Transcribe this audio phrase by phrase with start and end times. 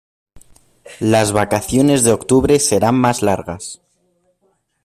[0.99, 3.83] Las vacaciones de octubre serán más largas.